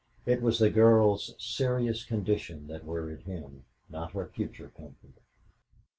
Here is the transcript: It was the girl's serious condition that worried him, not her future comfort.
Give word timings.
It 0.25 0.41
was 0.41 0.57
the 0.57 0.71
girl's 0.71 1.35
serious 1.37 2.03
condition 2.03 2.65
that 2.69 2.85
worried 2.85 3.21
him, 3.21 3.65
not 3.87 4.13
her 4.13 4.25
future 4.25 4.71
comfort. 4.75 5.19